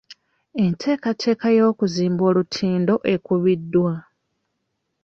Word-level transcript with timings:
Enteekateeka 0.63 1.47
y'okuzimba 1.57 2.21
olutindo 2.29 2.95
ekubiddwa. 3.13 3.93